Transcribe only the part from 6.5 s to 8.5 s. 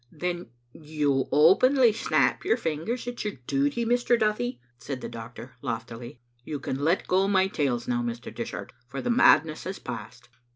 can let go my tails now, Mr.